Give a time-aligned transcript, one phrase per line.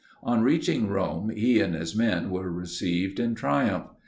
[0.23, 3.89] On reaching Rome, he and his men were received in triumph.